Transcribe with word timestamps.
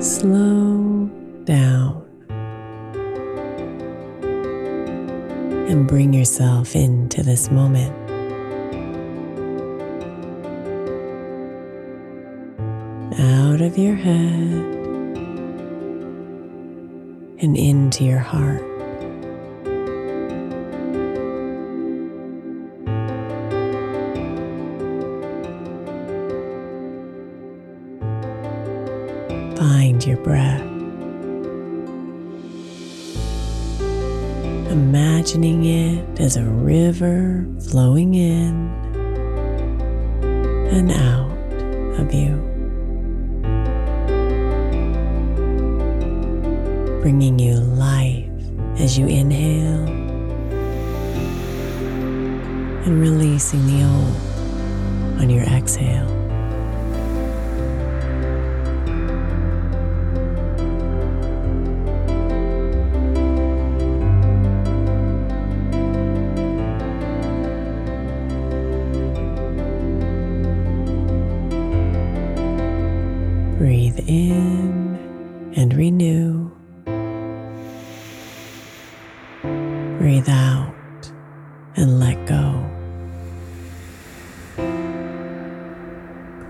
Slow 0.00 1.10
down 1.44 2.06
and 5.68 5.86
bring 5.86 6.14
yourself 6.14 6.74
into 6.74 7.22
this 7.22 7.50
moment. 7.50 7.94
Out 13.20 13.60
of 13.60 13.76
your 13.76 13.94
head 13.94 14.64
and 17.42 17.54
into 17.54 18.04
your 18.04 18.20
heart. 18.20 18.69
Breath. 30.22 30.60
Imagining 34.70 35.64
it 35.64 36.20
as 36.20 36.36
a 36.36 36.44
river 36.44 37.46
flowing 37.70 38.14
in 38.14 38.68
and 40.70 40.92
out 40.92 41.30
of 42.00 42.12
you. 42.14 42.36
Bringing 47.02 47.38
you 47.38 47.54
life 47.54 48.28
as 48.78 48.98
you 48.98 49.06
inhale 49.06 49.86
and 52.84 53.00
releasing 53.00 53.66
the 53.66 53.84
old 53.84 55.20
on 55.20 55.30
your 55.30 55.44
exhale. 55.44 56.19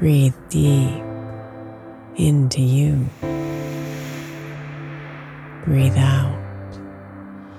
Breathe 0.00 0.32
deep 0.48 1.02
into 2.16 2.62
you. 2.62 3.06
Breathe 5.66 5.98
out 5.98 6.40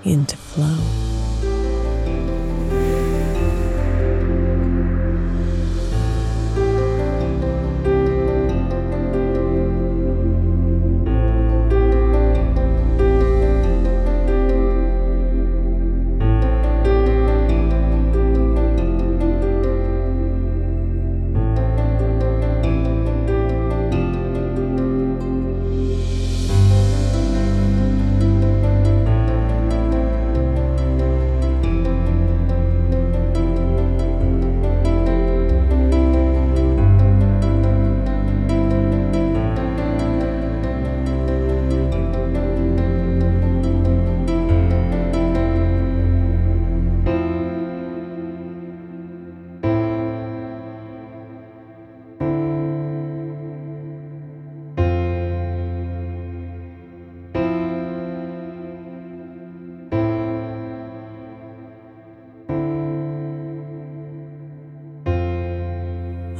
into 0.03 0.35
flow. 0.38 1.00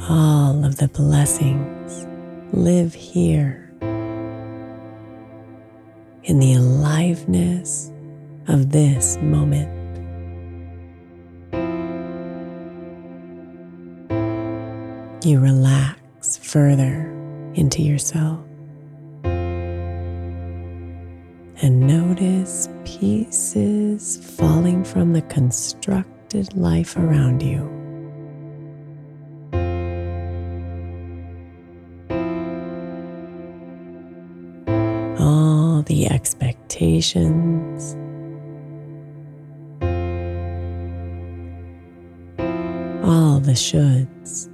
All 0.08 0.64
of 0.64 0.78
the 0.78 0.88
blessings 0.88 2.08
live 2.52 2.92
here 2.92 3.72
in 6.24 6.40
the 6.40 6.54
aliveness 6.54 7.92
of 8.48 8.72
this 8.72 9.16
moment. 9.18 9.70
You 15.24 15.38
relax 15.38 16.36
further 16.36 17.08
into 17.54 17.82
yourself 17.82 18.40
and 21.62 21.78
notice 21.78 22.68
pieces 22.84 24.16
falling 24.36 24.82
from 24.82 25.12
the 25.12 25.22
constructed 25.22 26.56
life 26.56 26.96
around 26.96 27.40
you. 27.40 27.81
The 35.92 36.06
expectations. 36.06 37.94
All 43.04 43.40
the 43.40 43.52
shoulds, 43.52 44.48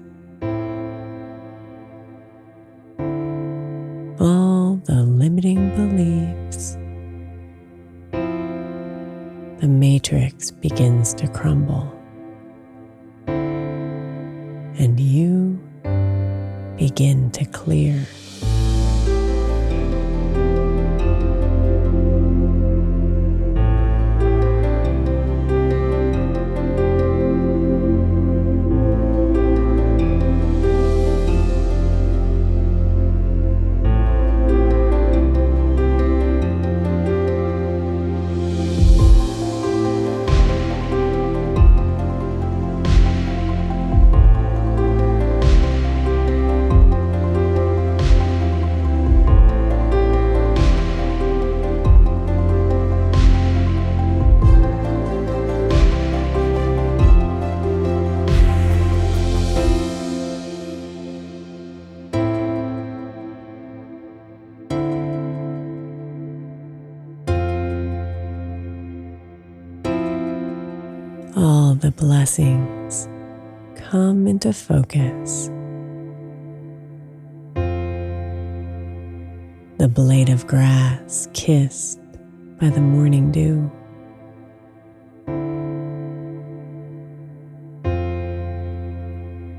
all 71.59 71.75
the 71.75 71.91
blessings 71.91 73.09
come 73.75 74.29
into 74.29 74.53
focus. 74.53 75.49
The 79.79 79.89
blade 79.89 80.29
of 80.29 80.47
grass 80.47 81.29
kissed 81.33 81.99
by 82.61 82.69
the 82.69 82.81
morning 82.81 83.33
dew. 83.33 83.69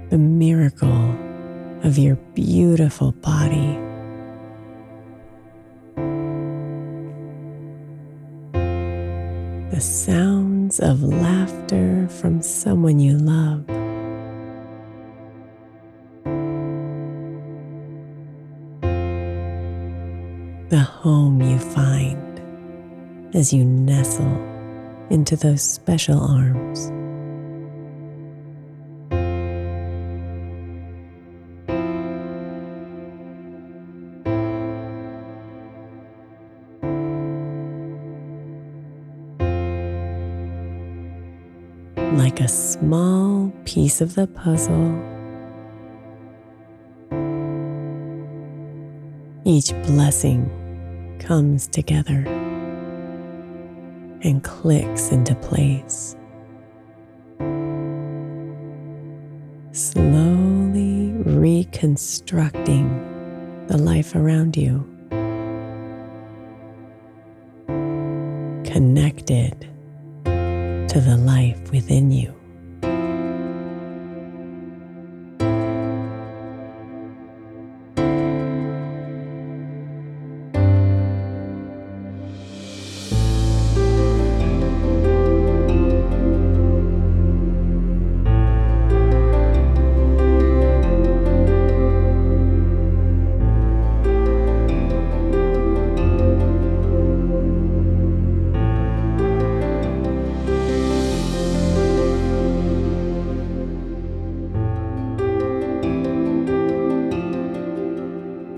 The 0.10 0.18
miracle 0.18 1.18
of 1.84 1.98
your 1.98 2.16
beautiful 2.34 3.12
body. 3.12 3.78
The 9.72 9.82
sounds 10.72 10.80
of 10.80 11.04
laughter 11.04 12.08
from 12.10 12.42
someone 12.42 13.00
you 13.00 13.18
love. 13.18 13.66
The 20.70 20.80
home 20.80 21.42
you 21.42 21.58
find 21.58 23.36
as 23.36 23.52
you 23.52 23.64
nestle 23.64 24.38
into 25.10 25.36
those 25.36 25.64
special 25.64 26.20
arms. 26.20 26.92
Like 42.18 42.42
a 42.42 42.48
small 42.48 43.52
piece 43.66 44.02
of 44.02 44.16
the 44.16 44.26
puzzle. 44.28 45.00
Each 49.46 49.72
blessing 49.84 50.50
comes 51.20 51.68
together 51.68 52.26
and 54.22 54.44
clicks 54.44 55.12
into 55.12 55.36
place. 55.36 56.16
Slowly 59.72 61.14
reconstructing 61.14 63.66
the 63.68 63.78
life 63.78 64.16
around 64.16 64.58
you. 64.58 64.99
The 71.00 71.18
life 71.18 71.72
within 71.72 72.12
you. 72.12 72.39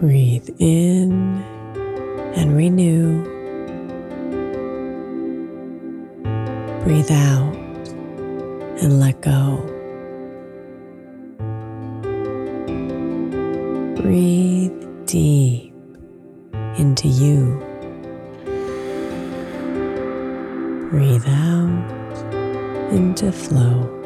Breathe 0.01 0.50
in 0.58 1.43
and 2.36 2.58
renew. 2.58 3.22
Breathe 6.84 7.12
out 7.12 7.55
and 8.81 9.00
let 9.00 9.22
go. 9.22 9.62
Breathe 14.01 14.74
deep 15.05 15.72
into 16.79 17.08
you. 17.08 17.60
Breathe 20.89 21.27
out 21.27 22.91
into 22.91 23.31
flow. 23.31 24.00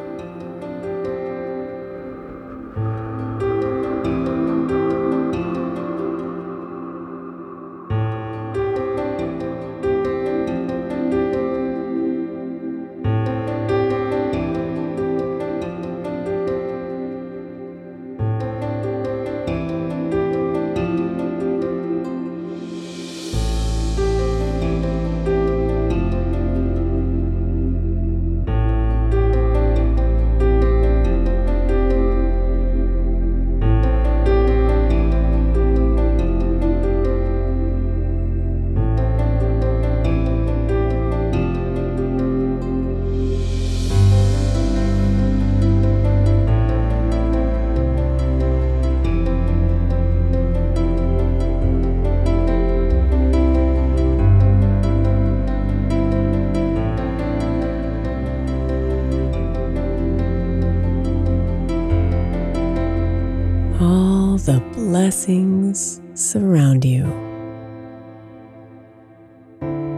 Blessings 65.05 66.01
surround 66.15 66.83
you. 66.83 67.03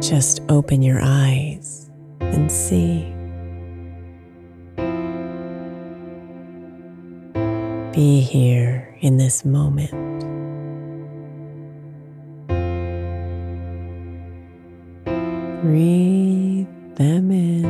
Just 0.01 0.41
open 0.49 0.81
your 0.81 0.99
eyes 1.01 1.89
and 2.19 2.51
see. 2.51 3.05
Be 7.93 8.19
here 8.19 8.97
in 8.99 9.15
this 9.15 9.45
moment. 9.45 9.91
Breathe 15.61 16.67
them 16.95 17.31
in 17.31 17.65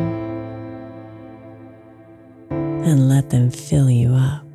and 2.84 3.08
let 3.08 3.30
them 3.30 3.52
fill 3.52 3.92
you 3.92 4.16
up. 4.16 4.47